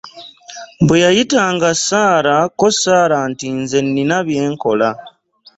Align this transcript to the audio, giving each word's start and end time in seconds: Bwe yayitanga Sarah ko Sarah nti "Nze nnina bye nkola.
Bwe 0.85 0.97
yayitanga 1.05 1.69
Sarah 1.85 2.43
ko 2.59 2.67
Sarah 2.81 3.23
nti 3.31 3.47
"Nze 3.59 3.79
nnina 3.85 4.17
bye 4.27 4.41
nkola. 4.53 4.89